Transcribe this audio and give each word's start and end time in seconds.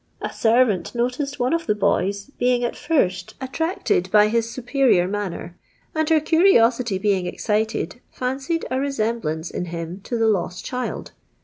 A 0.19 0.33
servant 0.33 0.95
noticed 0.95 1.37
one 1.39 1.53
of 1.53 1.67
the 1.67 1.75
boys, 1.75 2.31
being 2.39 2.63
at 2.63 2.75
first 2.75 3.35
attracted 3.39 4.09
by 4.09 4.29
his 4.29 4.49
superior 4.49 5.07
manner, 5.07 5.55
and 5.93 6.09
her 6.09 6.19
curiosity 6.19 6.97
being 6.97 7.27
excited 7.27 8.01
fancied 8.09 8.65
a 8.71 8.79
resemblance 8.79 9.51
in 9.51 9.65
him 9.65 10.01
to 10.05 10.17
the 10.17 10.25
lost 10.25 10.65
child. 10.65 11.11